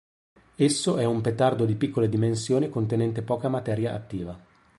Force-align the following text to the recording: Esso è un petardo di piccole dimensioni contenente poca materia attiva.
Esso 0.55 0.97
è 0.97 1.05
un 1.05 1.21
petardo 1.21 1.63
di 1.63 1.75
piccole 1.75 2.09
dimensioni 2.09 2.69
contenente 2.69 3.21
poca 3.21 3.49
materia 3.49 3.93
attiva. 3.93 4.35